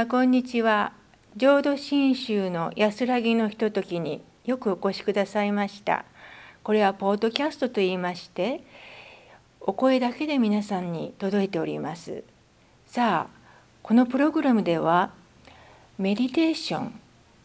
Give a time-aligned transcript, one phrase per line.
[0.00, 0.94] 様こんにちは
[1.36, 6.06] 浄土真宗の安らぎのひとときによくお越しくださいました。
[6.62, 8.64] これはポッドキャストと言いまして
[9.60, 12.24] お声だけで皆さんに届いております。
[12.86, 13.38] さあ
[13.82, 15.10] このプログラムでは
[15.98, 16.98] メディテーション。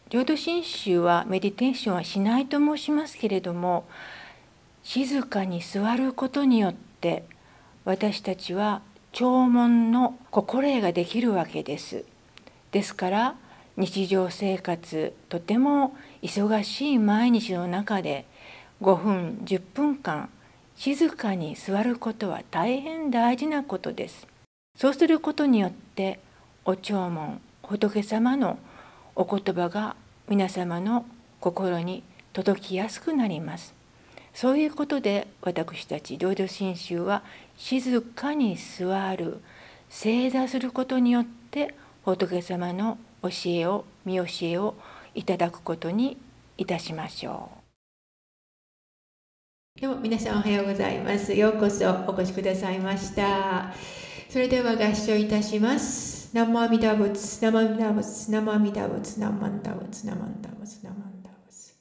[0.08, 3.84] 浄土真宗はメディテーションはしないと申しますけれども
[4.82, 7.24] 静かに座ることによって
[7.84, 8.80] 私たちは
[9.12, 12.06] 弔問の心得ができるわけです。
[12.76, 13.36] ですから
[13.78, 18.26] 日常生活とても忙しい毎日の中で
[18.82, 20.28] 5分10分間
[20.76, 24.26] 静かに座ることは大変大事なことです。
[24.76, 26.20] そうすることによって
[26.66, 28.58] お弔問仏様の
[29.14, 29.96] お言葉が
[30.28, 31.06] 皆様の
[31.40, 32.02] 心に
[32.34, 33.72] 届きやすくなります。
[34.34, 37.22] そういうことで私たち浄土真宗は
[37.56, 39.40] 静かに座る
[39.88, 41.74] 正座することによって
[42.14, 44.76] 仏様の教えを見教えを
[45.12, 46.16] いただくことに
[46.56, 47.50] いたしましょ
[49.76, 49.80] う。
[49.80, 51.34] でも皆さんおはようございます。
[51.34, 53.74] ようこそお越しくださいました。
[54.28, 56.30] それでは合唱いたします。
[56.32, 61.74] 南無阿弥陀仏、南無阿弥陀仏、南無阿弥陀仏、南無阿弥陀仏、南無阿弥陀仏、南無阿弥陀仏、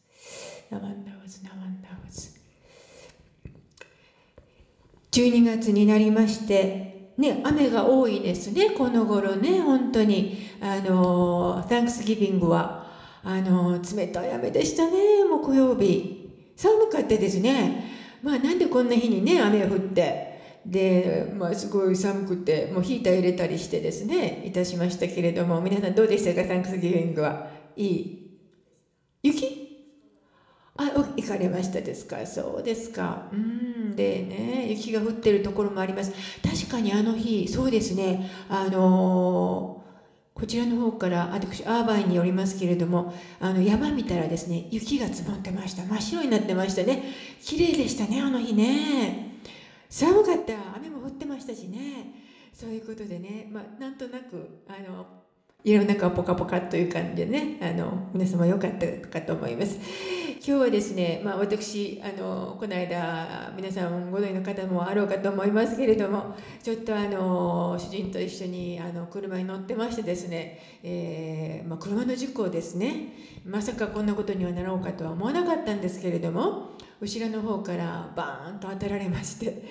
[0.72, 2.36] 南無阿弥陀仏、南無阿弥陀仏。
[5.12, 10.38] 12月になりまして、ね、雨が多いですね、この頃ね、本当に。
[10.60, 12.92] あの、Thanksgiving は、
[13.24, 16.30] あの、冷たい雨でしたね、木曜日。
[16.56, 18.20] 寒かったですね。
[18.22, 27.50] まあ、なんでこんな日にね、雨降って、で、まあ、すごい寒くて、もうヒーター入れたりしてですね、いたしましたけれども、皆さんどうでしたか、Thanksgiving は。
[27.78, 28.40] いい？
[29.24, 29.55] 雪？
[30.78, 32.26] あ、行かれましたですか？
[32.26, 33.30] そうですか。
[33.32, 33.96] うん。
[33.96, 36.12] でね、雪が降ってるところもあります。
[36.44, 38.30] 確かにあの日、そうですね。
[38.50, 39.86] あのー、
[40.38, 47.06] こちらの方から私アーバイによりますけれどもあの山見たらですね雪が積もってました真っ白になってましたね
[47.42, 49.40] 綺麗でしたねあの日ね
[49.90, 52.16] 寒かった雨も降ってましたしね
[52.52, 55.08] そういうことでねまあなんとなくあの
[55.66, 59.80] 家の中はポカポカという感じでねあの皆様良かったかと思います。
[60.48, 73.16] 今日はですね、まあ、私あのこの間皆さんご存知の方もあろうかと思いますけれどもちょっとあの主人と一緒にあの車に乗ってましてですね、えー、まあ、車の事故ですね。
[73.44, 79.64] まさかこんなことにはなろうかとは思わなかったんですけれども後ろの方からバーンと当てられまして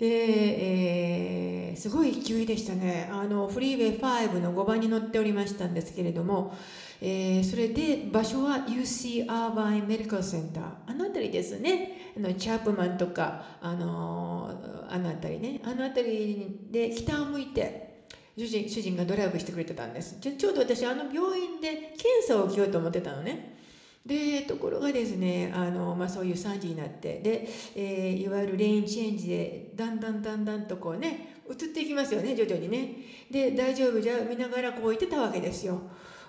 [0.00, 3.08] で、えー、すごい勢いでしたね。
[3.12, 6.54] あのフリーウェイ5の5番に乗っておりましたんですけれども
[7.02, 12.12] えー、それで場所は UC アーバインメディカルセンターあの辺りですね。
[12.16, 15.60] あのチャップマンとかあのあの辺りね。
[15.64, 18.04] あの辺りで北を向いて
[18.36, 20.18] 主人主人がドライブしてくれてたんです。
[20.20, 23.59] ちょうど私あの病院で検査を受けようと思ってたのね。
[24.04, 32.96] でところがですねあの、まあ、そういう3時になってで、えー、いわゆるレインチェンジでだんだんだんだんとこうね移っていきますよね徐々にね。
[33.30, 35.80] で大丈夫じゃ見ながらこう言ってたわけですよ。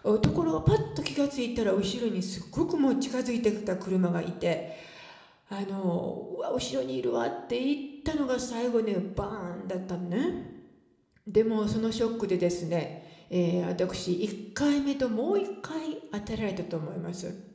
[0.03, 4.75] ところがパッと気が付いたら後ろにすっごくもう近づいてきた車がいて
[5.47, 10.61] あのうわ後ろにいるわって言ったのが最後ねバーンだったのね。
[11.27, 17.50] でもそのショックでですね、えー、私1回目ともう1回当てられたと思います。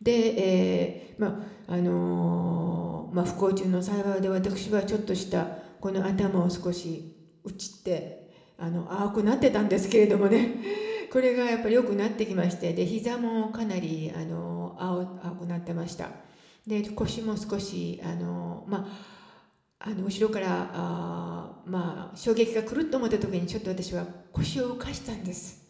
[0.00, 5.46] で、えー、まああのー、まあ、不幸中の幸いで私はちょっとした
[5.80, 10.56] この頭を少し打ちってあの青くなってたんですけれどもね。
[11.10, 16.10] これがやっぱり良くなってきましてで膝もかなりあの青青くなってました。
[16.66, 18.86] で腰も少しあのま
[19.80, 25.68] ああの後ろからあまあ衝撃が来ると思った時にちょっと私は腰を浮かしたんです。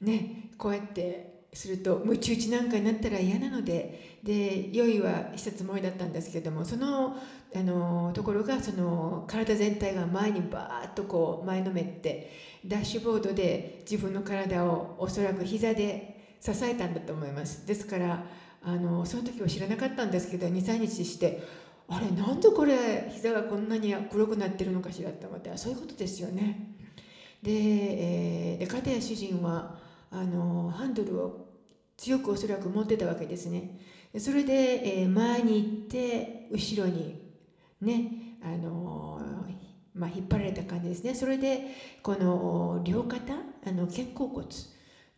[0.00, 7.16] ねこうやってするとむち打ちなんかになったら嫌なのでで用意はしたつもりだったんですけれどもその
[7.54, 12.30] あのところがその体全体が前にバーッとこう前のめって
[12.64, 17.66] ダッシュボードで自分の体をおそらく膝で支えたんだと思います。
[17.66, 18.24] ですから
[18.62, 21.42] あのその時は知らなかったんですけど23日して
[21.88, 26.76] あれなんでこれ膝がこんなに黒くなってるのかしらって思ってそういうことですよね。
[27.42, 29.76] で,、えー、で片や主人は
[30.10, 31.46] あのハンドルを
[31.96, 33.78] 強くおそらく持ってたわけですね
[34.18, 37.20] それで、えー、前に行って後ろに
[37.80, 39.20] ねあの
[39.92, 41.66] まあ、引っ張られた感じですねそれで
[42.02, 44.46] この両肩あの肩甲骨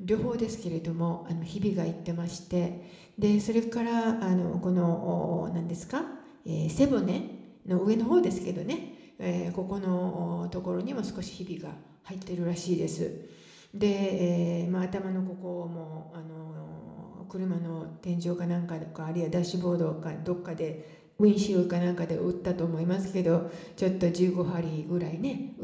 [0.00, 6.02] 両方ですけれどもあのひびがいってましてでそれからあのこの何ですか、
[6.46, 7.30] えー、背骨
[7.66, 11.68] の上の方ですけどね、えー、ここのところにも少しひびが
[12.04, 13.41] 入ってるらしいです。
[13.74, 25.54] で、えーまあ、頭のここもあの車の天井かなんかとかあるいはダッシュボードかどっかでウィンシールかなんかで打ったと思いますけどちょっと15針ぐらいね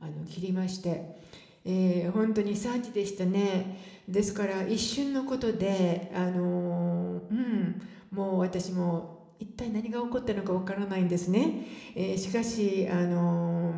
[0.00, 1.16] あの切りまして、
[1.64, 3.92] えー、本当に3時でしたね。
[4.08, 13.71] ですから一瞬のことであのうんもう私も一体何が起こったのかわからないんですね、えー、しかしあの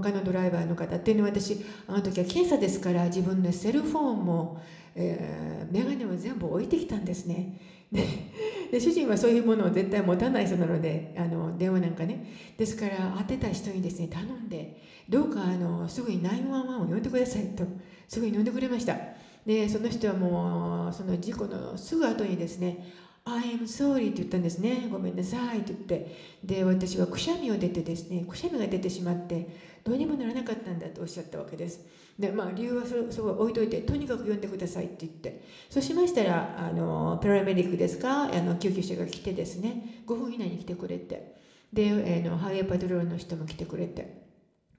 [0.00, 4.62] 他のドライバーの方っていうのは私あの時は検査ですから自分のセルフォンも、
[4.94, 7.60] えー、眼鏡を全部置いてきたんですね。
[8.70, 12.26] で主人はそういうものを絶対持たない人なのであの電話なんかね。
[12.58, 17.64] ですから当てた人にですね頼んでどうかあのすぐに911を呼んでくださいと
[18.08, 18.96] すぐに呼んでくれました。
[19.46, 22.92] でその人はもうその事故のすぐ後にですね
[23.26, 24.86] I am sorry って言ったんですね。
[24.90, 26.16] ごめんなさいって言って。
[26.44, 29.48] で、私はくしゃみを出てですね、くしゃみが出てしまって、
[29.82, 31.80] どうにもならなかったんだとおっしゃったわけです。
[32.18, 35.42] で、まあ、理由はそそ置いといて、とにかく呼んでくださいって言って。
[35.70, 41.34] そうしましたら、あの、パラメディックですか、あの救急車が来てですね、5分以内に来てくれて。
[41.72, 44.22] で、あのハイエーパトロールの人も来てくれて。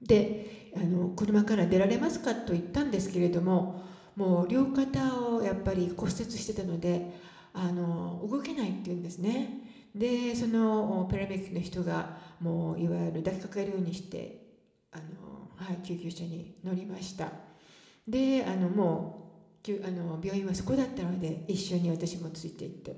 [0.00, 3.82] で、あの、車から出られますかと言ったんですけれども、
[4.14, 7.10] もう両肩をやっぱり骨折してたので、
[7.56, 9.62] あの動けないって言うんですね。
[9.94, 14.46] でそのペラメックの人がもういわゆる抱きかかるようにして
[14.92, 15.04] あの、
[15.56, 17.32] はい、救急車に乗りました。
[18.06, 19.26] であのもう
[19.84, 22.94] あの病院はそこだったので一緒に私もついていって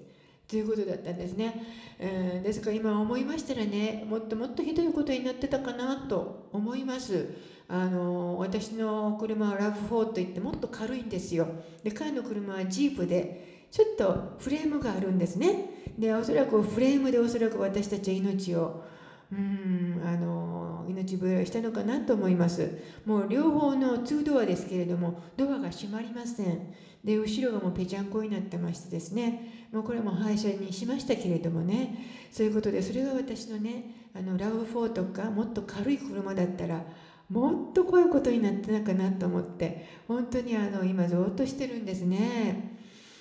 [0.47, 1.63] ということだったんですね、
[1.99, 7.59] えー、ですから今思いましたらねもっともっとひどいことになってたかなと思います。
[7.71, 11.49] あの私の車はラブ4といってもっと軽いんですよ。
[11.83, 15.93] で彼の車はジープでちょっとフレームがあるんですね。
[15.99, 18.85] でおそらくフレームでおそらく私たちは命を
[19.31, 22.79] うんあの命笛をしたのかなと思います。
[23.05, 26.75] もう両方の2ドアですけれどもドアが閉まりません。
[27.05, 29.67] で後ろがもうぺちゃんこになってましてですね。
[29.71, 32.29] もうこれも廃車にしましたけれどもね。
[32.33, 36.85] そういうことでそれが私のねあのラブ4とかもっと軽い車だったら
[37.29, 42.78] もっとこういうことになってたかなと思って本当にあの今ぞっとしてるんですね。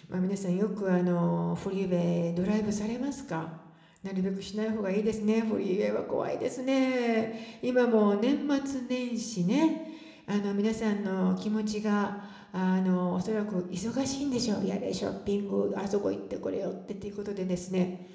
[0.10, 3.60] まあ、皆さんよくあのフリーウェイドライブされますか？
[4.02, 5.42] なるべくしない方がいいですね。
[5.42, 7.60] フリーウェイは怖いですね。
[7.62, 12.24] 今も年末年始ね、あの皆さんの気持ちが
[12.54, 14.66] あのおそらく忙しいんでしょう。
[14.66, 18.08] やれショッピング、あそこ行ってこれよってっていうことでですね、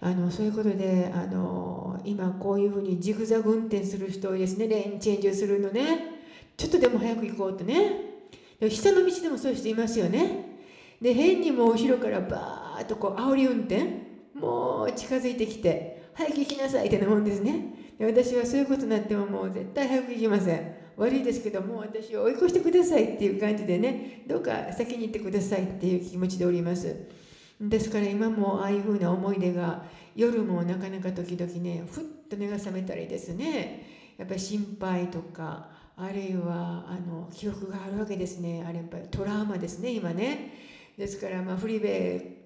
[0.00, 4.66] あのそういうことであの今こういうふうにジグザグ運転する人多いですね。
[4.66, 6.22] レーンチェンジをするのね。
[6.56, 8.14] ちょっとでも早く行こうとね。
[8.70, 10.53] 下の道でもそういう人いますよね。
[11.04, 13.84] で変にも後ろからバーッとこう煽り運転
[14.32, 17.74] もう近づいてきて早く行きなさいってなもんですね。
[17.98, 20.74] で私はそういうことになってももう絶対早く行きません。
[20.96, 26.96] 悪いですけどもう私を追い越してくださいっていう感じでねどうか先に行ってくださいっていう気持ちでおります。
[27.60, 29.84] ですから今もああいうふうな思い出が
[30.16, 35.68] 夜もなかなか時々ねふっと目が覚めたりですねやっぱり心配とか
[35.98, 38.64] あるいはあの記憶があるわけですね。
[38.66, 40.72] あれやっぱりトラウマですね今ね。
[40.96, 42.44] ですからまあフリーウェイ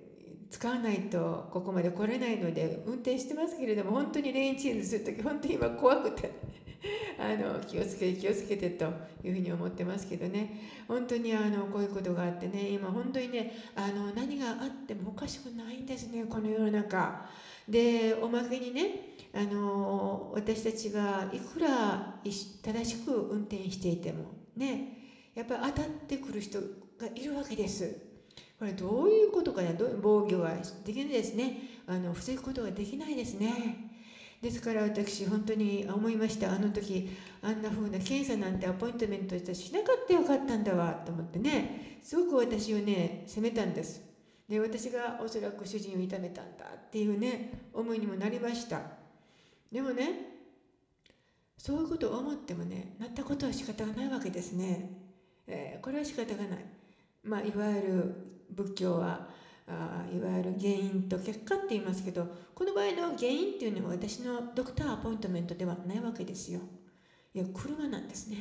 [0.51, 6.33] 使わないとここまで来れないので運転してますけれども本当にレインチェンジする時本当に今怖くて
[7.19, 8.87] あの気をつけて気をつけてと
[9.25, 10.61] いうふうに思ってますけどね。
[10.87, 17.29] 本当にあのこういうことがあってね今本当にねあの何があってもおかしくないんですねこの世の中。
[17.69, 24.25] でおまけにねあの私たちがいくら正しく運転していても
[24.57, 28.08] ねやっぱり当たってくる人がいるわけです。
[28.59, 30.53] これどういうことかね防御が
[30.85, 31.59] できないですね。
[31.87, 33.93] あの防ぐことができないですね。
[34.43, 36.53] ですから私本当に思いました。
[36.53, 37.09] あの時
[37.41, 41.99] あんな風な検査なんてアポイントメントしなかったよかったんだわと思ってね。
[42.03, 44.03] すごく私をね責めたんです。
[44.49, 48.81] で私がおそらく主人を痛めたんだっていうね思いにもなりました。
[49.71, 50.39] でもね
[51.57, 54.91] そういうことを思ってもねなったことは仕方がないわけですね、
[55.47, 56.65] えー、これは仕方がない。
[57.25, 59.29] まあ、いわゆる仏教は
[59.67, 66.61] あいわゆる原因と結果って言いますけどこの場合の原因っていうのは私のドクターアポイントメントではないわけですよ。
[67.35, 68.39] いや車なんですね。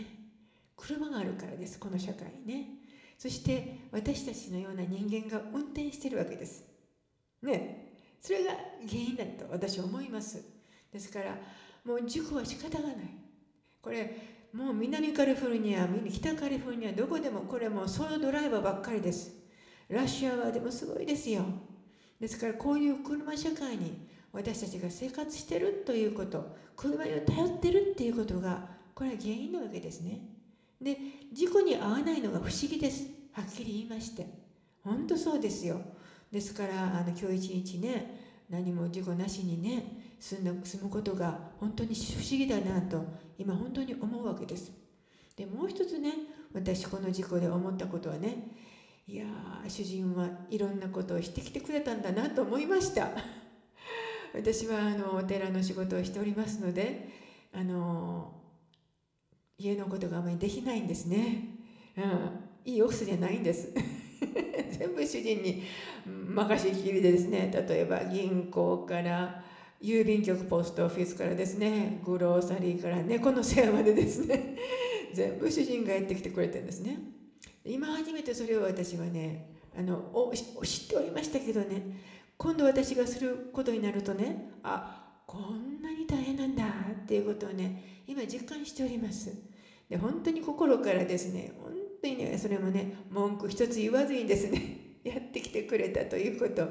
[0.77, 2.69] 車があるからですこの社会ね。
[3.17, 6.63] そして私たちのような人間が運転してるわけです。
[7.41, 10.41] ねそれが原因だと私は思います。
[10.91, 11.37] ですから
[11.83, 12.95] もう事故は仕方がない。
[13.81, 14.15] これ
[14.53, 19.31] もう南カリフォルニア、北カリフォルニア、どこでもこれもそういうドライバーばっかりです。
[19.89, 21.43] ラッシュアワーでもすごいですよ。
[22.19, 30.37] ですからこういう車社会に私たちが生活してるということ、車に頼ってるっていうことが、これは原因なわけですね。
[30.81, 30.97] で
[31.33, 34.27] 事故に遭わないのが不思議ですはっきり言いまして
[34.83, 35.81] 本当そうですよ
[36.31, 43.03] ですからあの今日一日ね何も事故なしにね住んだ住むことが本当に不思議だなと
[43.37, 44.71] 今本当に思うわけです
[45.35, 46.13] でもう一つね
[46.53, 48.51] 私この事故で思ったことはね
[49.07, 49.25] いや
[49.69, 53.09] 主人はいろんなことをしてきてくれたんだなと思いました。
[54.35, 57.07] 私はあのお寺の仕事をしておりますので
[57.53, 58.33] あの
[59.57, 61.45] 家のことがあまりできないんですね、
[61.95, 63.73] うん、いいオフィスじゃないんです。
[64.77, 65.63] 全部主人に
[66.03, 67.49] 任せっきりでですね。
[67.69, 69.41] 例えば銀行から
[69.81, 72.01] 郵便局ポストオフィスからですね。
[72.03, 74.57] グローサリーから猫の世話までですね。
[75.13, 77.16] 全部主人がやってきてくれてるんですね。
[77.67, 81.81] 今初めてそれを私はねあのお知っておりましたけどね
[82.37, 86.63] 今度私がすることになるとねあこんなに大変なんだ
[87.03, 89.31] っていうことをね今実感しております。
[89.89, 91.71] で本当に心からですね本
[92.01, 96.67] 当にねそれもね文句一つ言わずにですね やってきてくれたということ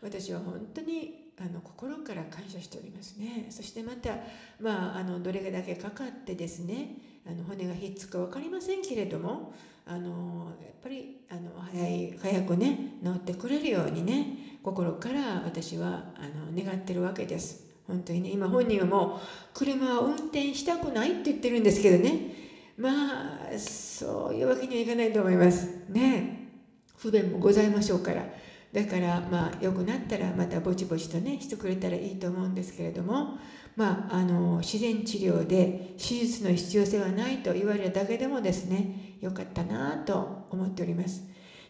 [0.00, 3.46] 私は本当にあの心から感謝しておりますね。
[3.50, 4.18] そしてまた
[4.60, 9.52] まああのどれだけかかってですねあの骨がひっつくか分かりませんけれども
[9.86, 17.66] あのやっぱりあの早い早くね治ってくれるようにね心から私はあの願ってるわけです。
[17.86, 19.20] 本当にね今本人はもう
[19.52, 22.34] 車を運転したくないって言ってるんですけどね。
[22.76, 22.88] ま
[23.52, 25.68] あそういうわけにはいかないと思います。
[25.88, 26.48] ね。
[26.96, 28.24] 不便もございましょうから。
[28.72, 33.38] だからまあ良くなったらまたぼちぼちとねしてくれたらいいと思うんですけれども。
[33.76, 41.22] まああの自然治療で手術の必要性はないと言われるだけでもですねよかったなと思っております。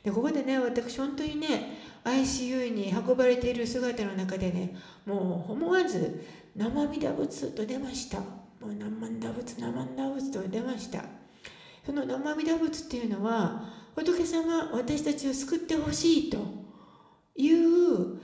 [0.03, 6.25] でここでね私本当にね ICU に運ばれている姿の中でねもう思わず
[6.57, 8.19] 「生身打仏」と出ました。
[8.21, 11.05] もう生身打仏生身打仏と出ました。
[11.85, 16.39] その生身打仏っていうのは仏様私たちを救ってほしいと
[17.37, 18.19] いう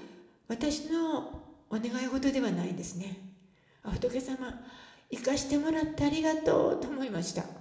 [0.49, 3.19] 私のお願い事ではないんですね。
[3.83, 4.63] 仏様
[5.11, 7.56] 生かしてもらってありがとうと思いました。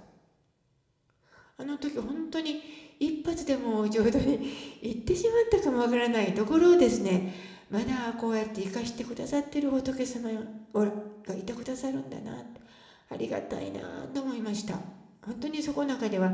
[1.58, 2.60] あの時本当に
[2.98, 7.34] 一発でも浄土に行ってしまったかもわからないところをですね
[7.70, 10.28] まだこうやって生かしてくださってる仏様
[10.74, 12.44] がいてくださるんだな
[13.10, 13.80] ありがたいな
[14.12, 14.78] と思いました。
[15.24, 16.32] 本当にそこの中では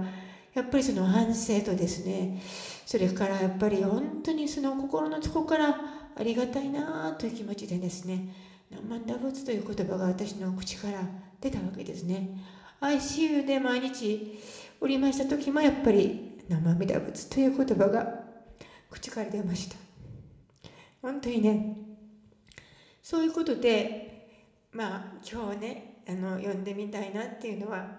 [0.52, 2.42] やっぱりその反省とですね
[2.84, 5.80] それからやっぱり本当にその心の底から
[6.14, 8.34] ありがたいなという気持ちでですね
[8.70, 11.00] 何万打仏という言葉が私の口から
[11.40, 12.28] 出たわけですね。
[12.80, 14.38] ICU で毎日
[14.82, 18.24] おりました時もやっぱり生身打仏という言葉が
[18.90, 19.76] 口から出ました。
[21.00, 21.76] 本当にね
[23.00, 24.28] そういうことで
[24.72, 27.96] まあ今日ねあの読んでみたいなっていうのは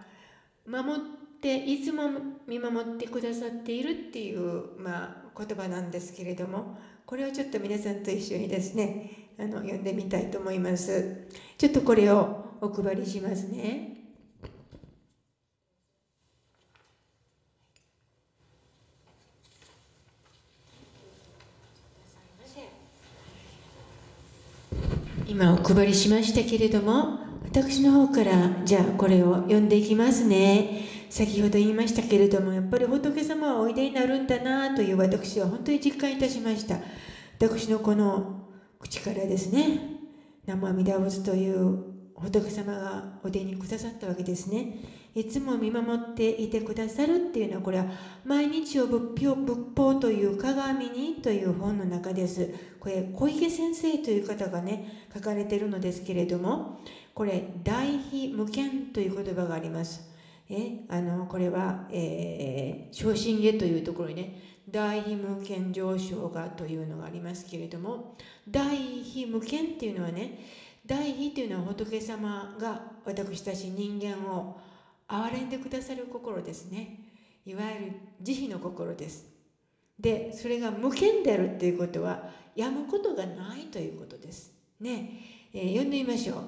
[0.68, 2.10] 守っていつも
[2.48, 11.28] 見守ってくださっているっていう、まあ、言葉なんですけれどもこれをちょっと皆さんと一緒にですねあの読んでみたいと思います。
[11.58, 13.93] ちょっとこれをお配りしますね。
[25.34, 30.84] 今お配りしましたけれども私の方からじゃあこれを読んでいきますね。
[31.10, 36.78] 先ほど言いましたけれどもやっぱり仏様はおいでになるんだなという私は本当に実感いたしました。
[37.40, 38.46] 私のこの
[38.80, 39.80] 口からですね
[40.46, 41.80] 南無阿弥陀仏という
[42.14, 44.76] 仏様がお出にくださったわけですね。
[45.16, 47.86] いつも見守っていてくださるっていうのはこれは
[48.26, 52.54] 毎日を仏法仏法という鏡にという本の中です。
[52.80, 56.82] これ小池先生という方がね書かれてるのですけれども
[57.14, 60.12] これ大非無権という言葉があります。
[60.50, 68.18] えあのこれは、えー、昇進下というところにね大非無権上昇がというのがありますけれども
[68.50, 70.40] 大非無権っていうのはね
[70.86, 74.60] 大非というのは仏様が私たち人間を
[75.14, 77.00] 憐れんでくださる心ですね。
[77.46, 77.92] いわゆる
[78.22, 79.28] 慈悲の心です。
[80.00, 84.52] でそれが無限であるっていうことはやむことがないということです。
[84.80, 85.22] ね、
[85.54, 86.40] えー、読んでみましょう。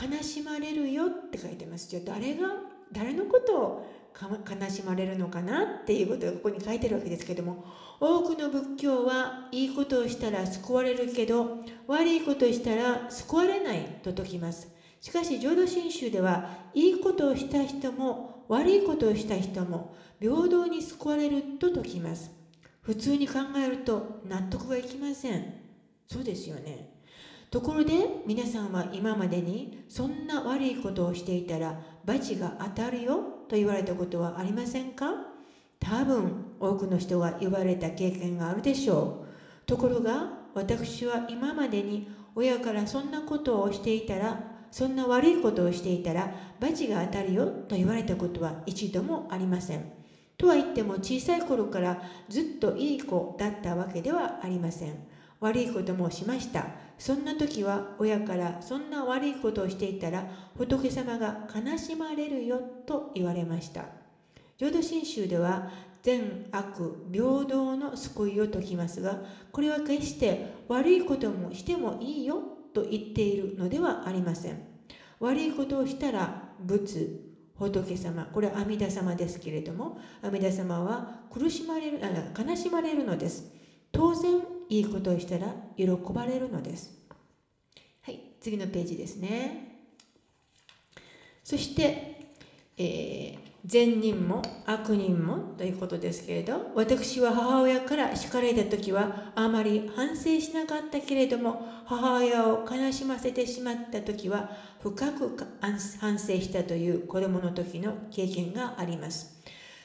[0.00, 1.88] 悲しまれるよって書いてます。
[1.88, 2.48] じゃあ誰が
[2.92, 7.64] 誰のことを悲しまれるのかなっていうことがここに書いてるわけですけども
[7.98, 14.73] 多くの仏教はいいことをしたら救われるけど悪いことをしたら救われないと説きます。
[15.04, 22.30] しかし浄土真宗ではいいことをした人も悪いことをした人も平等に救われると説きます。
[22.80, 25.44] 普通に考えると納得がいきません。
[26.06, 26.94] そうですよね。
[27.50, 27.92] ところで
[28.26, 35.12] 皆さんは今までにそんな悪いことをしていたら罰が当たるよと言われたことはありませんか？
[35.80, 39.26] 多分多くの人が言われた経験があるでしょ
[39.62, 39.66] う。
[39.66, 49.84] ところが私は今までに親からそんなことをしていたらそんな悪いことをしていたら罰が当たるよと言われたことは一度もありません。
[50.36, 54.96] とは言っても小さい頃からずっといい子だったわけではありません。
[55.38, 56.66] 悪いこともしました。
[56.98, 60.26] そんな時は親からそんな悪いことをしていたら
[60.56, 63.84] 仏様が悲しまれるよと言われました。
[64.58, 65.70] 浄土真宗では
[66.02, 69.20] 善悪平等の救いを説きますが
[69.52, 74.62] これは決して悪いこともしてもいいよと言っているのではありません。
[75.20, 77.20] 悪いことをしたら仏
[77.56, 83.50] 仏様これは阿弥陀様ですけれども阿弥陀様は苦しまれるあ悲しまれるのです。
[83.92, 86.92] 当然いいことをしたら喜ばれるのです。
[88.02, 89.86] はい次のページですね。
[91.44, 92.32] そして、
[92.76, 104.50] えー善人も悪人もということですけれど私は母親から叱られた時はあまり反省しなかったけれども母親を悲しませてしまった時は
[104.82, 109.34] 深く反省したという子供の時の経験があります。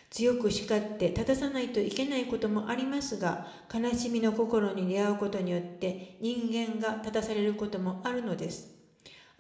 [0.10, 8.79] 強く叱って立たさないといけないこともありますが悲しみの心に出会うことによって人間が立たされることもあるのです。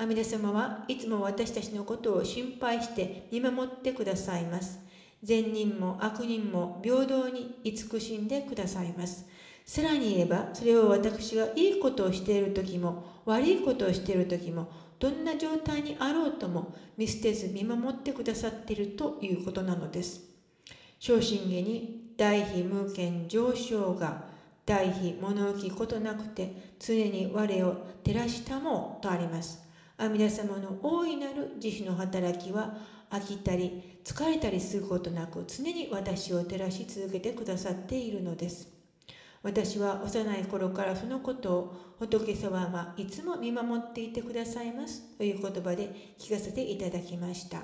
[0.02, 4.80] 阿弥陀様はいつも私たちのことを心配して見守ってくださいます。
[5.22, 9.26] 善人も悪人も平等に慈しんでくださいます。
[9.66, 20.22] さらに言えば、それを私がいいことをしている時も、悪いことをしている時も、どんな状態にあろうとも見捨てず見守ってくださっているということなのです。
[20.98, 24.24] 昇進下に大悲無権上昇が
[24.66, 29.69] 大悲物置ことなくて常に我を照らしたもとあります。
[30.00, 32.78] 阿弥陀様の大いなる慈悲の働きは
[33.10, 38.70] 飽きたり疲れたりすることなく常に私を照らし続けてくださっているのです。
[39.44, 47.62] 私は幼い頃からそのことを仏様はいつも見守っていてくださいますという言葉で聞かせていただきました。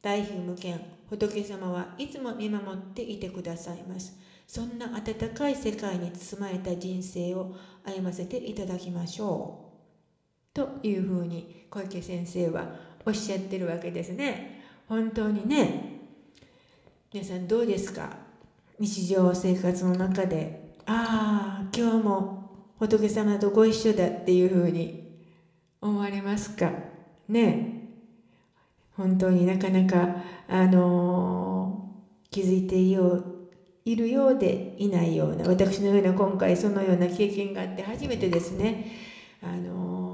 [0.00, 4.16] 大悲無限仏様はいつも見守っていてくださいます。
[4.46, 9.65] そんな温かい世界に包まれた人生を歩ませていただきましょう。
[10.56, 12.66] というふうに小池先生は
[13.04, 14.62] おっしゃってるわけですね。
[14.88, 16.00] 本当にね
[17.12, 18.08] 皆さんどうですか？
[18.78, 25.18] 日常生活の中でああ今日も仏様とご一緒だっていうふうに
[25.82, 26.72] 思われますか？
[27.28, 27.74] ね。
[28.96, 33.24] 本当になかなかあのー、気づいていよう
[33.84, 38.90] いるようでいないような私のような今回そのような経験があって初めてですね。
[39.42, 40.05] あのー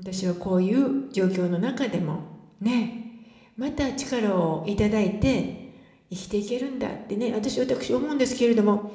[0.00, 2.20] 私はこういう状況の中でも
[2.60, 3.24] ね
[3.56, 5.72] また力をいただいて
[6.10, 8.92] 生きていけるんだってね私私思うんですけれども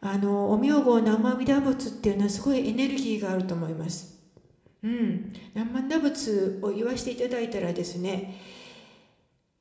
[0.00, 4.16] あのお名号生阿弥陀仏っていうのはすごいエネルギーがあると思います。
[4.84, 8.40] うん、生阿弥陀仏を言わせていただいたらですね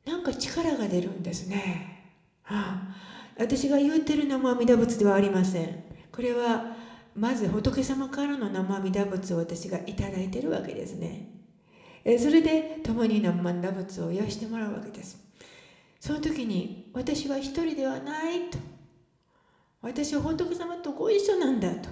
[0.05, 2.11] なんか力が出るんですね。
[2.43, 2.95] はあ、
[3.39, 5.83] 私が言うてる生阿弥陀仏ではありません。
[6.11, 6.76] これは
[7.17, 11.29] まず仏様からの生阿弥陀仏を私が頂いてるわけですね。
[12.19, 15.17] それで共に生阿弥陀仏を癒してもらうわけです。
[15.99, 18.59] その時に私は一人ではないと。
[19.81, 21.89] 私は仏様とご一緒なんだと。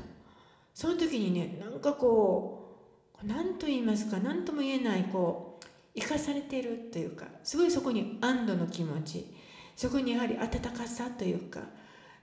[0.75, 2.83] その時にね、なんかこ
[3.23, 9.33] う、何と言いますか、何とも言えない、こう、生かされているというか、すごいそこに安堵の気持ち、
[9.75, 11.61] そこにやはり温かさというか、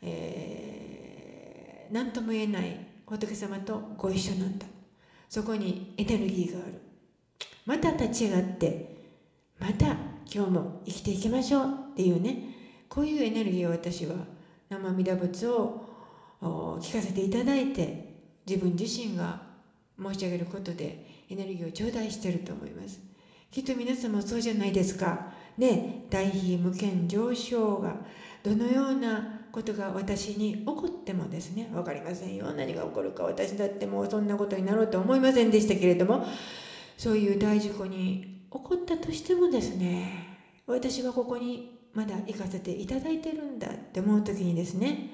[0.03, 4.67] えー、何とも言えない仏様とご一緒なんだ。
[5.29, 6.81] そこにエネルギーがある。
[7.67, 8.97] また立ち上がって
[9.61, 9.87] また
[10.33, 11.65] 今日も生きていきましょう。
[11.93, 12.55] っていうね。
[12.88, 14.15] こういうエネルギーを私は
[14.69, 15.87] 生阿弥陀仏を
[16.41, 18.12] 聞かせていただいて
[18.47, 19.43] 自分自身が
[20.01, 23.01] 申し上げることでエネルギーを頂戴してると思います。
[23.51, 25.33] きっと皆さんもそうじゃないですか。
[25.59, 26.07] ね。
[26.11, 27.97] 大悲無限上昇が
[28.43, 32.53] どのようなことが私に起こってもですね分かりませんよ。
[32.53, 36.27] 何が起こるか私だってもうそんなことになろうと思いませんでしたけれども
[36.97, 45.11] そういう大事故に起こったとしてもですね私はここにまだ行かせていただいてるんだって思う時にですね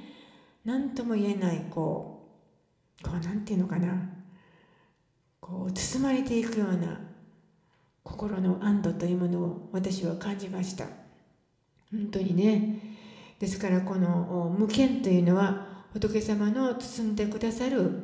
[0.64, 2.30] 何とも言えないこ
[3.00, 4.14] うこう何て言うのかな。
[5.40, 7.00] こう包まれていくような
[8.02, 10.84] 心の安堵というものを私は感じました。
[11.90, 12.87] 本当にね
[13.38, 18.02] ですからこの無権というのは仏様の包んでくださる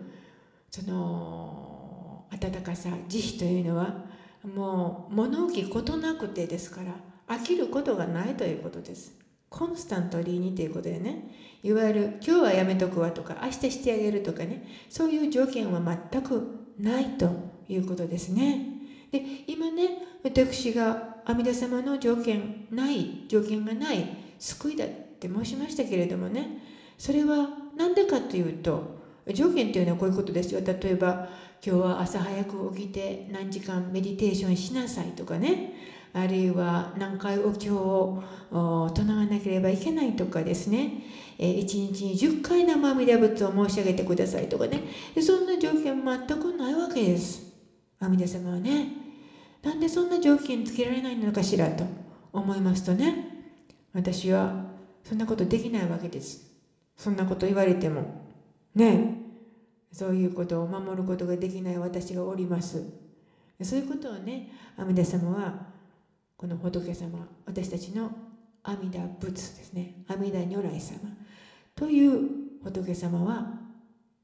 [0.70, 4.04] その温かさ慈悲というのは
[4.44, 6.94] もう物置ことなくてですから
[7.36, 9.14] 飽きることがないということです。
[9.48, 11.30] コンスタントリーにということでね。
[11.62, 14.66] いわゆる今日はやめとくわとか明日してあげるとかね。
[14.90, 17.30] そういう条件は全くないと
[17.68, 18.66] いうことですね。
[19.10, 19.88] で今ね
[20.24, 24.04] 私が阿弥陀様の条件ない条件がない
[24.38, 24.84] 救いだ
[25.26, 26.58] って申しましたけれどもね。
[26.98, 30.60] それは何でかというと条件というのはこういうことですよ。
[30.64, 31.28] 例えば
[31.64, 35.74] 今日は朝早く起きて何時間メディテーションしなさいとかね。
[36.12, 41.02] あるいは何回お経を唱わなければいけないとかですね。
[41.38, 44.82] 1日に10回生阿弥陀仏を申し上げてくださいとかね。
[45.20, 47.52] そんな条件全くないわけです。
[47.98, 48.88] 阿弥陀様はね。
[49.62, 51.84] なんでそんな条件つけられないのかしらと
[52.32, 53.30] 思いますとね。
[53.92, 54.63] 私は
[55.04, 56.50] そんなことできないわけです。
[56.96, 58.24] そんなこと言われても。
[58.74, 59.18] ね。
[59.92, 62.82] そういうことを守ることができない私がおります。
[63.62, 65.66] そういうことをね阿弥陀様は
[66.36, 68.10] この仏様私たちの
[68.64, 70.02] 阿弥陀仏ですね。
[70.08, 70.98] 阿弥陀如来様。
[71.76, 72.28] という
[72.64, 73.60] 仏様は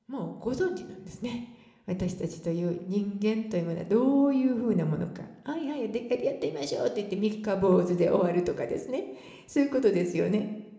[0.08, 1.56] もうご存知なんですね。
[1.86, 5.22] 私たちという人間というものはどういうふうなものか。
[5.44, 9.14] はいはいでっかいやってみましょうって言って三日坊主で終わるとかですね。
[9.46, 10.69] そういうことですよね。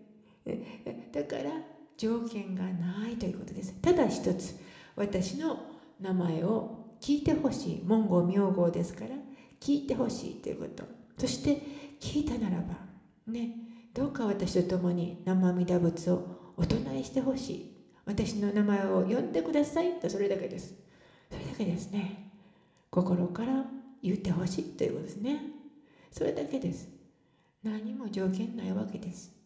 [0.44, 1.50] だから
[1.96, 3.74] 条件がないということです。
[3.80, 4.58] ただ一つ
[4.96, 5.58] 私の
[6.00, 7.82] 名前を聞いてほしい。
[7.84, 9.10] 文言名号ですから
[9.60, 10.84] 聞いてほしいということ。
[11.18, 11.62] そして
[12.00, 12.74] 聞いたならば
[13.26, 13.56] ね
[13.94, 17.72] どうか私と共に生阿弥陀仏をお唱えしてほしい。
[18.04, 20.74] 私の名前を呼んでくださいとそれだけです。
[21.30, 22.32] それだけですね。
[22.90, 23.64] 心から
[24.02, 25.40] 言ってほしいということですね。
[26.10, 26.88] それだけです。
[27.62, 29.41] 何も条件ないわけです。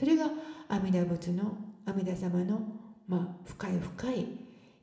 [0.00, 0.30] それが
[0.70, 2.58] 阿弥陀仏の阿弥陀様の、
[3.06, 4.26] まあ、深い深い、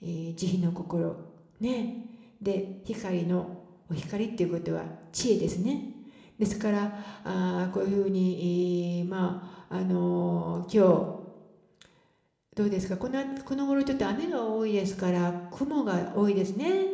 [0.04, 1.16] えー、慈悲の心。
[1.60, 2.06] ね。
[2.40, 5.92] で光のお光っていうことは知恵ですね。
[6.38, 12.98] ですからあこういうふうに、えー、まああのー、今日どうですか？
[12.98, 16.86] このこの頃ちょっと雨が多いですから雲が多いですね。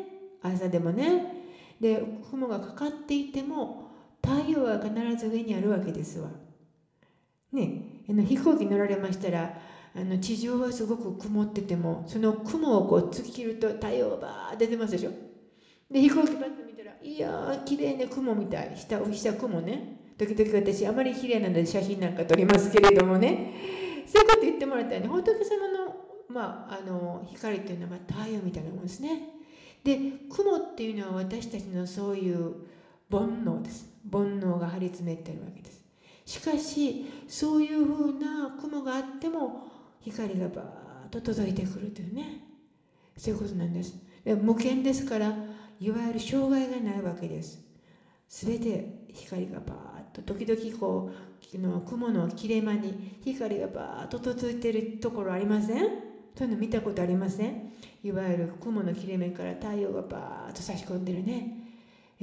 [0.42, 1.44] 朝でもね。
[1.82, 3.92] で雲がかかっていても
[4.26, 6.30] 太陽は必ず上にあるわけですわ。
[7.52, 7.93] ね。
[8.10, 9.58] あの飛行機乗られましたら
[9.96, 15.12] あの地上はすごく曇っててもその雲をこう突き切ると太陽バー出てますでしょ。
[15.92, 18.74] で飛行機バッと見たらいやー綺麗ね雲みたい。
[18.76, 20.00] 下下雲ね。
[20.18, 23.54] 時々私あまり綺麗なので写真なんか撮りますけれどもね。
[24.08, 25.96] そういうこと言ってもらったらね仏様の,、
[26.30, 29.30] まあ、あの光っていうのは太陽みたいなもんですね。
[29.84, 32.54] で雲っていうのは私たちのそういう
[33.12, 33.90] 煩悩です。
[34.12, 35.83] 煩悩が張り詰めてるわけです。
[36.34, 39.68] しかしそういうふうな雲があっても
[40.02, 42.40] 光がバーッと届いてくるというね。
[43.16, 43.96] そういうことなんです。
[44.42, 45.28] 無限ですから
[45.80, 47.60] いわゆる障害がないわけです。
[48.30, 51.12] 全て光がバーッと時々こ
[51.54, 55.86] うの雲の切れ間に光がバーッと届いてるところありません？
[56.36, 57.72] そういうの見たことありません？
[58.04, 61.63] いわゆる雲の切れ目から太陽がバーッと差し込んでるね。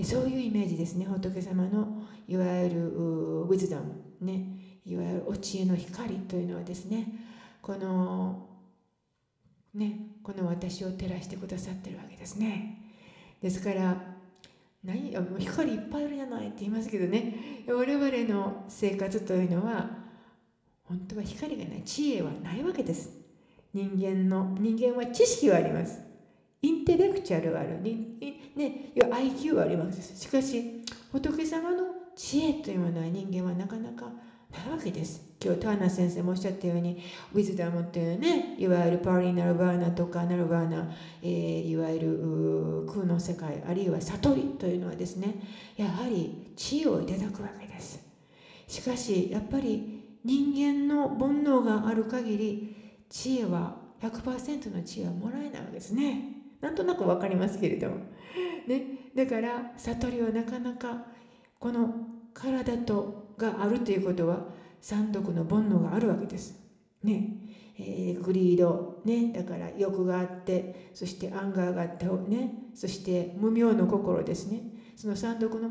[0.04, 1.06] そういうイメージですね。
[1.06, 4.80] 仏様のいわゆるウィズダムね。
[4.84, 7.06] いわゆるお知恵の光というのはですね
[7.60, 8.48] この
[9.74, 12.92] ねこの私を照らしてくださってるわけですね。
[13.42, 13.96] ですから
[14.82, 17.64] 何もう光いっぱいあるじゃないって言いますけどね。
[17.68, 19.90] 我々の生活というのは
[20.84, 23.10] 本当は光がない知恵はないわけです。
[23.72, 26.09] 人間の人間は知識はあります。
[26.62, 30.16] インテレクチャルはある、ね、IQ はあります。
[30.18, 34.06] しかし仏様の知恵というものは人間はなかなか
[34.50, 35.30] ないわけです。
[35.42, 40.92] 今日ターナ先生もおっしゃったようにウィズダムっていうねいわゆるパーリーナルバーナとかナルバーナ、
[41.22, 45.36] えー、いわゆる空の世界あるいは悟りというのはですね
[45.78, 48.04] やはり知恵をいただくわけです。
[48.68, 52.76] しかしやっぱり人間の煩悩がある限り
[53.08, 56.39] 知恵は100%の知恵はもらえないわけですね。
[56.60, 57.96] なんとなく分かりますけれども、
[58.66, 61.06] ね、だから悟りはなかなか
[61.58, 61.94] この
[62.34, 64.46] 体とがあるということは
[64.80, 66.58] 三毒の煩悩があるわけです。
[67.02, 67.36] ね。
[67.78, 74.60] えー、グリード、ね、だから欲があってそしてアンガーがあって、ね、そして無明の心ですね。
[74.96, 75.70] その三毒の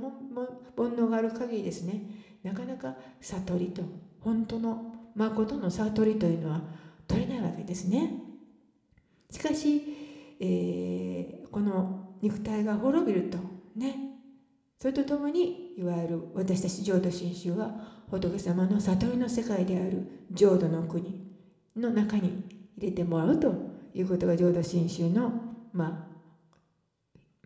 [0.75, 2.01] 煩悩がある限りですね。
[2.43, 3.83] なかなか悟りと
[4.21, 6.61] 本当の誠の悟りというのは
[7.07, 8.23] 取れないわけですね。
[9.29, 9.98] しかし
[10.39, 13.37] えー、この肉体が滅びると
[13.75, 14.09] ね。
[14.77, 21.27] それとともにいわゆる私たち浄土真宗は仏様の悟りの世界である浄土の国
[21.75, 22.45] の中に
[22.77, 23.53] 入れてもらうと
[23.93, 25.33] いうことが浄土真宗の
[25.73, 26.09] まあ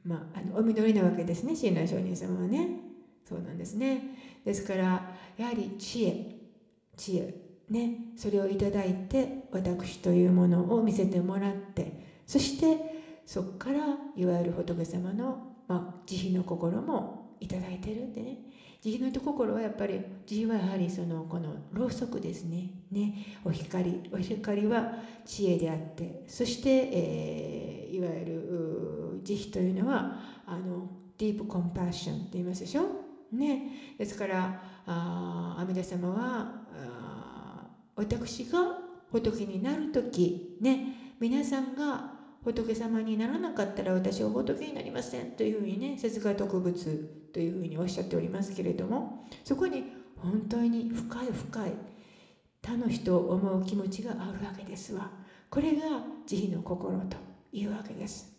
[0.04, 1.56] まあ、あのお実りなわけですね。
[1.56, 2.68] 親鸞上人様はね。
[3.28, 4.02] そうなんですね。
[4.46, 6.36] ですからやはり知恵。
[6.98, 7.34] 知恵。
[7.70, 8.12] ね。
[8.18, 12.94] それをいただいて私というものを見せてもらってそして
[13.26, 13.80] そこから
[14.16, 18.38] いわゆる仏様の、まあ、慈悲の心もいただいてるんでね。
[18.82, 22.70] 慈悲の心はやっぱり慈悲はやはりそのこのろうそくですね。
[22.92, 23.38] ね。
[23.46, 26.26] お光お光は知恵であって。
[26.28, 32.84] そして、えー、いわゆる慈悲というのはあのディープコンパッションって言いますでしょ。
[33.32, 33.96] ね。
[33.98, 38.80] ですからあ阿弥陀様はあ私が
[39.12, 41.16] 仏になる時ね。
[41.22, 42.13] 皆さんが
[42.44, 49.84] 仏様にならなかったら私は仏になりませんというふうにね説が特仏というふうにおっしゃっておりますけれどもそこに
[50.18, 51.72] 本当に深い深い
[52.62, 55.12] 他の人を思う気持ちがあるわけですわ。
[55.50, 55.82] これが
[56.26, 57.18] 慈悲の心と
[57.52, 58.34] いうわけです。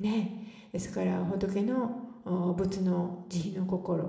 [0.00, 0.48] ね。
[0.72, 4.04] ですから仏の仏の慈悲の心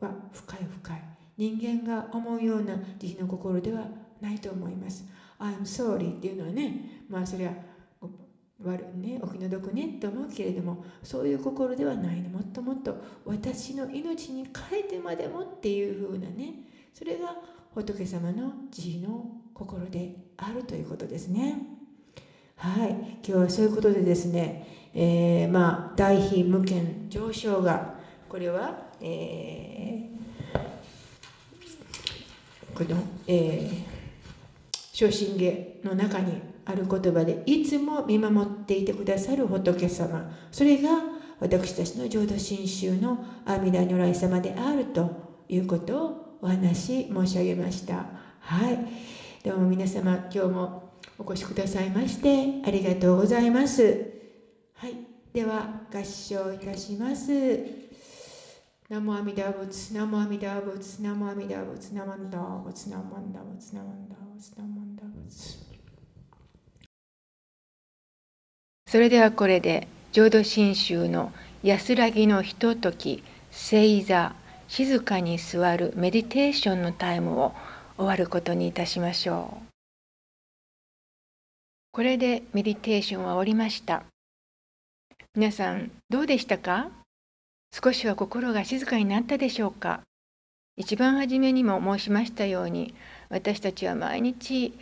[0.00, 1.02] は深い深い。
[1.36, 3.86] 人間が思うような慈悲の心では
[4.20, 5.04] ないと思います。
[5.38, 7.52] I'm sorry っていうのはねまあそれは
[8.68, 12.30] 悪ねお気の毒ねと思うけれどもそういう心ではないの。
[12.30, 16.54] もっともっと私の命に変えてまでもっていうふうなね
[16.92, 17.36] それが
[17.74, 21.58] 仏様の慈悲の心であるということですね。
[22.56, 22.90] はい。
[22.90, 27.94] 今日はそういうことでですね、えー、まあ大悲無権上昇が
[28.28, 33.84] これは、えー、この、えー、
[34.92, 40.30] 昇進下の中にある言葉でいつも見守っていてくださる仏様。
[40.50, 40.88] それが
[41.40, 45.10] 私たちの浄土真宗の阿弥陀如来様であると
[45.48, 48.06] いうことをお話し申し上げました。
[48.40, 48.78] はい。
[49.44, 54.12] どうも皆様今日もお越しくださいましてありがとうございます。
[54.74, 54.94] はい。
[55.32, 57.84] では合唱いたします。
[58.88, 64.73] ナモアミダ仏、ナモアミダ仏、ナモアミダ仏、ナマンダ仏、ナマンダ仏、ナマンダ仏、ナマンダ仏。
[68.94, 71.32] それではこれで浄土真宗の
[71.64, 74.36] 安らぎのひととき正座
[74.68, 77.52] 静かに座るメディテーションのタイムを
[77.96, 79.66] 終わることにいたしましょう。
[81.90, 84.04] これでメディテーションは終わりました。
[85.34, 86.92] 皆さんどうでしたか？
[87.72, 90.02] 少しは心が静かになったでしょうか？
[90.76, 92.94] 一番初めにも申しましたように
[93.28, 94.72] 私たちは毎日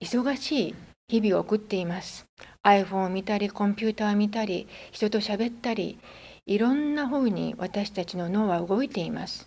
[0.00, 0.74] 忙しい
[1.10, 2.24] 日々を送っています。
[2.64, 5.98] iPhone を見たり、コンピューターを見たり、人と喋ったり、
[6.46, 9.46] いろんな方に私たちの脳は動いています。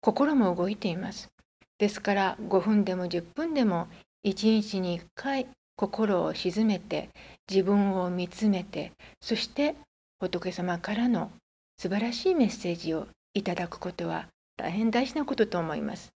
[0.00, 1.28] 心も動いています。
[1.78, 3.86] ですから5分でも10分でも
[4.26, 7.10] 1日に1回心を静めて
[7.48, 9.76] 自分を見つめてそして
[10.18, 11.30] 仏様からの
[11.78, 16.08] 素晴らしいメッセージをいただくことは大変大事なことと思います。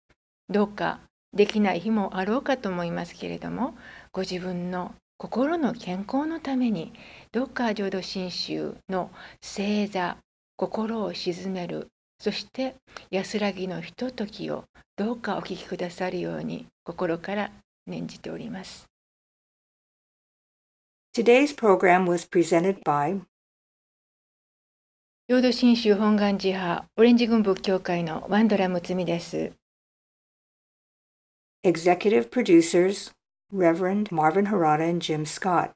[0.49, 1.01] どうか
[1.33, 3.75] できない日もあろうかと思いますけれども
[4.13, 6.93] ご自分の心の健康のために
[7.31, 10.17] どうか浄土真宗の正座
[10.57, 12.75] 心を鎮めるそして
[13.11, 14.65] 安らぎのひとときを
[14.97, 17.51] どうかお聞きくださるように心から
[17.87, 18.87] 念じております。
[21.15, 23.21] Today's program was presented by
[25.29, 29.53] 浄土真宗本願寺派オレンジ軍仏教会のワンドラムツミです。
[31.65, 33.13] Executive Producers
[33.53, 35.75] Reverend Marvin Harada and Jim Scott.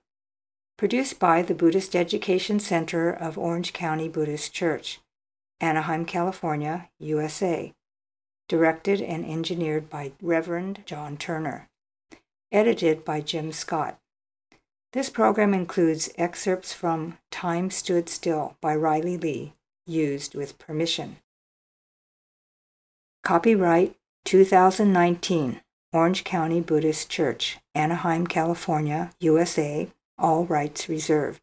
[0.76, 5.00] Produced by the Buddhist Education Center of Orange County Buddhist Church,
[5.60, 7.72] Anaheim, California, USA.
[8.48, 11.68] Directed and engineered by Reverend John Turner.
[12.52, 13.98] Edited by Jim Scott.
[14.92, 19.54] This program includes excerpts from Time Stood Still by Riley Lee,
[19.87, 21.16] used with permission.
[23.24, 25.60] Copyright 2019
[25.94, 31.40] Orange County Buddhist Church, Anaheim, California, USA, all rights reserved.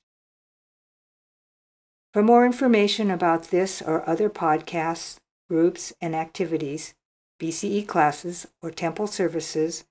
[2.11, 6.93] For more information about this or other podcasts, groups, and activities,
[7.39, 9.85] BCE classes, or temple services,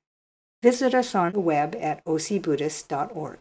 [0.63, 3.39] visit us on the web at ocbuddhist.org.